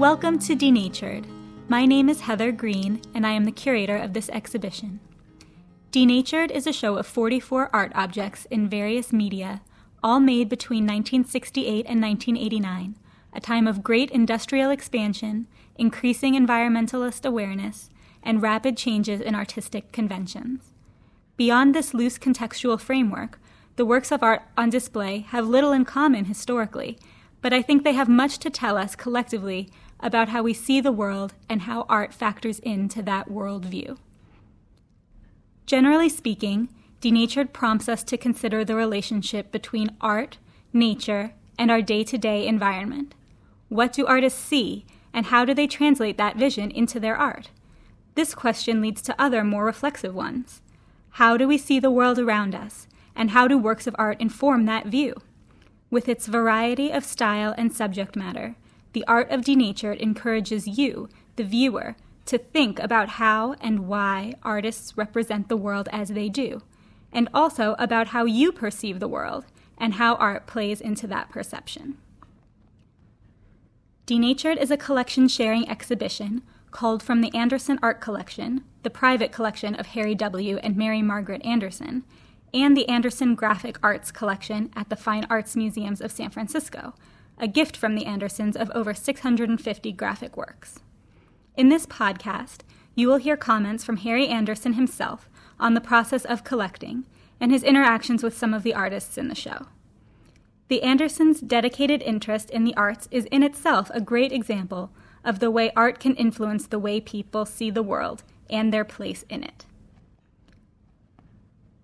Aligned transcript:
Welcome 0.00 0.38
to 0.38 0.54
Denatured. 0.54 1.26
My 1.68 1.84
name 1.84 2.08
is 2.08 2.22
Heather 2.22 2.52
Green, 2.52 3.02
and 3.14 3.26
I 3.26 3.32
am 3.32 3.44
the 3.44 3.52
curator 3.52 3.98
of 3.98 4.14
this 4.14 4.30
exhibition. 4.30 4.98
Denatured 5.90 6.50
is 6.50 6.66
a 6.66 6.72
show 6.72 6.96
of 6.96 7.06
44 7.06 7.68
art 7.70 7.92
objects 7.94 8.46
in 8.46 8.66
various 8.66 9.12
media, 9.12 9.60
all 10.02 10.18
made 10.18 10.48
between 10.48 10.84
1968 10.84 11.84
and 11.86 12.00
1989, 12.00 12.96
a 13.34 13.40
time 13.40 13.66
of 13.66 13.82
great 13.82 14.10
industrial 14.10 14.70
expansion, 14.70 15.46
increasing 15.76 16.32
environmentalist 16.32 17.28
awareness, 17.28 17.90
and 18.22 18.40
rapid 18.40 18.78
changes 18.78 19.20
in 19.20 19.34
artistic 19.34 19.92
conventions. 19.92 20.72
Beyond 21.36 21.74
this 21.74 21.92
loose 21.92 22.16
contextual 22.16 22.80
framework, 22.80 23.38
the 23.76 23.84
works 23.84 24.10
of 24.10 24.22
art 24.22 24.44
on 24.56 24.70
display 24.70 25.26
have 25.28 25.46
little 25.46 25.72
in 25.72 25.84
common 25.84 26.24
historically, 26.24 26.98
but 27.42 27.52
I 27.52 27.60
think 27.60 27.84
they 27.84 27.92
have 27.92 28.08
much 28.08 28.38
to 28.38 28.48
tell 28.48 28.78
us 28.78 28.96
collectively 28.96 29.68
about 30.02 30.30
how 30.30 30.42
we 30.42 30.54
see 30.54 30.80
the 30.80 30.92
world 30.92 31.34
and 31.48 31.62
how 31.62 31.86
art 31.88 32.12
factors 32.12 32.58
into 32.60 33.02
that 33.02 33.28
worldview. 33.28 33.98
Generally 35.66 36.08
speaking, 36.08 36.68
Denatured 37.00 37.54
prompts 37.54 37.88
us 37.88 38.04
to 38.04 38.18
consider 38.18 38.62
the 38.62 38.74
relationship 38.74 39.50
between 39.50 39.96
art, 40.02 40.36
nature, 40.72 41.32
and 41.58 41.70
our 41.70 41.80
day 41.80 42.04
to 42.04 42.18
day 42.18 42.46
environment. 42.46 43.14
What 43.68 43.94
do 43.94 44.04
artists 44.04 44.40
see, 44.40 44.84
and 45.12 45.26
how 45.26 45.44
do 45.46 45.54
they 45.54 45.66
translate 45.66 46.18
that 46.18 46.36
vision 46.36 46.70
into 46.70 47.00
their 47.00 47.16
art? 47.16 47.50
This 48.16 48.34
question 48.34 48.82
leads 48.82 49.00
to 49.02 49.14
other 49.18 49.42
more 49.44 49.64
reflexive 49.64 50.14
ones. 50.14 50.60
How 51.12 51.36
do 51.38 51.48
we 51.48 51.56
see 51.56 51.80
the 51.80 51.90
world 51.90 52.18
around 52.18 52.54
us, 52.54 52.86
and 53.16 53.30
how 53.30 53.48
do 53.48 53.56
works 53.56 53.86
of 53.86 53.96
art 53.98 54.20
inform 54.20 54.66
that 54.66 54.86
view? 54.86 55.14
With 55.90 56.08
its 56.08 56.26
variety 56.26 56.90
of 56.90 57.04
style 57.04 57.54
and 57.56 57.72
subject 57.72 58.14
matter, 58.14 58.56
the 58.92 59.04
art 59.06 59.30
of 59.30 59.44
denatured 59.44 59.98
encourages 59.98 60.66
you, 60.66 61.08
the 61.36 61.44
viewer, 61.44 61.96
to 62.26 62.38
think 62.38 62.78
about 62.78 63.10
how 63.10 63.54
and 63.60 63.86
why 63.88 64.34
artists 64.42 64.96
represent 64.96 65.48
the 65.48 65.56
world 65.56 65.88
as 65.92 66.10
they 66.10 66.28
do, 66.28 66.62
and 67.12 67.28
also 67.34 67.74
about 67.78 68.08
how 68.08 68.24
you 68.24 68.52
perceive 68.52 69.00
the 69.00 69.08
world 69.08 69.46
and 69.78 69.94
how 69.94 70.14
art 70.16 70.46
plays 70.46 70.80
into 70.80 71.06
that 71.06 71.30
perception. 71.30 71.96
Denatured 74.06 74.58
is 74.58 74.70
a 74.70 74.76
collection 74.76 75.28
sharing 75.28 75.68
exhibition 75.68 76.42
called 76.70 77.02
from 77.02 77.20
the 77.20 77.34
Anderson 77.34 77.78
Art 77.82 78.00
Collection, 78.00 78.64
the 78.82 78.90
private 78.90 79.32
collection 79.32 79.74
of 79.74 79.86
Harry 79.86 80.14
W. 80.14 80.58
and 80.58 80.76
Mary 80.76 81.02
Margaret 81.02 81.44
Anderson, 81.44 82.04
and 82.52 82.76
the 82.76 82.88
Anderson 82.88 83.34
Graphic 83.34 83.78
Arts 83.82 84.10
Collection 84.10 84.70
at 84.74 84.88
the 84.88 84.96
Fine 84.96 85.26
Arts 85.30 85.56
Museums 85.56 86.00
of 86.00 86.12
San 86.12 86.30
Francisco, 86.30 86.94
a 87.40 87.48
gift 87.48 87.76
from 87.76 87.94
the 87.94 88.04
Andersons 88.04 88.54
of 88.54 88.70
over 88.74 88.92
650 88.92 89.92
graphic 89.92 90.36
works. 90.36 90.80
In 91.56 91.70
this 91.70 91.86
podcast, 91.86 92.60
you 92.94 93.08
will 93.08 93.16
hear 93.16 93.36
comments 93.36 93.82
from 93.82 93.96
Harry 93.96 94.28
Anderson 94.28 94.74
himself 94.74 95.28
on 95.58 95.74
the 95.74 95.80
process 95.80 96.24
of 96.26 96.44
collecting 96.44 97.06
and 97.40 97.50
his 97.50 97.64
interactions 97.64 98.22
with 98.22 98.36
some 98.36 98.52
of 98.52 98.62
the 98.62 98.74
artists 98.74 99.16
in 99.16 99.28
the 99.28 99.34
show. 99.34 99.66
The 100.68 100.82
Andersons' 100.82 101.40
dedicated 101.40 102.02
interest 102.02 102.50
in 102.50 102.64
the 102.64 102.76
arts 102.76 103.08
is 103.10 103.24
in 103.26 103.42
itself 103.42 103.90
a 103.92 104.00
great 104.00 104.32
example 104.32 104.92
of 105.24 105.38
the 105.38 105.50
way 105.50 105.72
art 105.74 105.98
can 105.98 106.14
influence 106.16 106.66
the 106.66 106.78
way 106.78 107.00
people 107.00 107.46
see 107.46 107.70
the 107.70 107.82
world 107.82 108.22
and 108.48 108.72
their 108.72 108.84
place 108.84 109.24
in 109.28 109.42
it. 109.42 109.64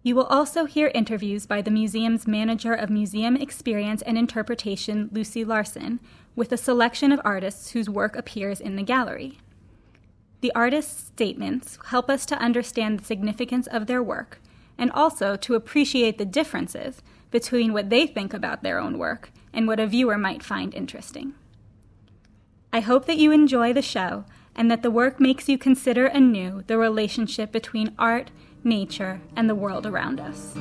You 0.06 0.14
will 0.14 0.26
also 0.26 0.66
hear 0.66 0.92
interviews 0.94 1.46
by 1.46 1.62
the 1.62 1.70
museum's 1.72 2.28
manager 2.28 2.72
of 2.72 2.90
museum 2.90 3.36
experience 3.36 4.02
and 4.02 4.16
interpretation, 4.16 5.08
Lucy 5.10 5.44
Larson, 5.44 5.98
with 6.36 6.52
a 6.52 6.56
selection 6.56 7.10
of 7.10 7.20
artists 7.24 7.72
whose 7.72 7.90
work 7.90 8.14
appears 8.14 8.60
in 8.60 8.76
the 8.76 8.84
gallery. 8.84 9.38
The 10.42 10.52
artists' 10.54 11.08
statements 11.08 11.76
help 11.86 12.08
us 12.08 12.24
to 12.26 12.38
understand 12.38 13.00
the 13.00 13.04
significance 13.04 13.66
of 13.66 13.88
their 13.88 14.00
work 14.00 14.38
and 14.78 14.92
also 14.92 15.34
to 15.38 15.56
appreciate 15.56 16.18
the 16.18 16.24
differences 16.24 17.02
between 17.32 17.72
what 17.72 17.90
they 17.90 18.06
think 18.06 18.32
about 18.32 18.62
their 18.62 18.78
own 18.78 18.98
work 18.98 19.30
and 19.52 19.66
what 19.66 19.80
a 19.80 19.88
viewer 19.88 20.16
might 20.16 20.44
find 20.44 20.72
interesting. 20.72 21.34
I 22.72 22.78
hope 22.78 23.06
that 23.06 23.18
you 23.18 23.32
enjoy 23.32 23.72
the 23.72 23.82
show 23.82 24.24
and 24.54 24.70
that 24.70 24.82
the 24.82 24.90
work 24.92 25.18
makes 25.18 25.48
you 25.48 25.58
consider 25.58 26.06
anew 26.06 26.62
the 26.68 26.78
relationship 26.78 27.50
between 27.50 27.92
art 27.98 28.30
nature, 28.66 29.20
and 29.36 29.48
the 29.48 29.54
world 29.54 29.86
around 29.86 30.20
us. 30.20 30.54